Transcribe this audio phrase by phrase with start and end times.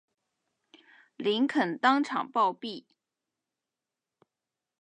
[1.15, 2.85] 林肯当场暴毙。